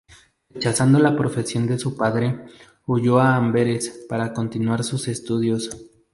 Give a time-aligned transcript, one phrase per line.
[0.49, 2.43] Rechazando la profesión de su padre,
[2.87, 5.69] huyó a Amberes para continuar sus estudios.